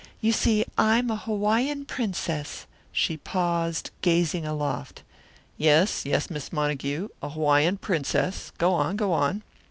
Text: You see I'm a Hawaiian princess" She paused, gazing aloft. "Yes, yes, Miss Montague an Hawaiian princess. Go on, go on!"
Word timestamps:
You 0.19 0.31
see 0.31 0.65
I'm 0.79 1.11
a 1.11 1.15
Hawaiian 1.15 1.85
princess" 1.85 2.65
She 2.91 3.17
paused, 3.17 3.91
gazing 4.01 4.47
aloft. 4.47 5.03
"Yes, 5.59 6.07
yes, 6.07 6.27
Miss 6.27 6.51
Montague 6.51 7.09
an 7.21 7.29
Hawaiian 7.29 7.77
princess. 7.77 8.51
Go 8.57 8.73
on, 8.73 8.95
go 8.95 9.13
on!" 9.13 9.43